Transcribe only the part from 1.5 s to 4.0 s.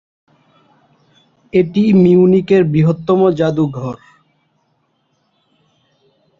এটি মিউনিখের বৃহত্তম যাদুঘর।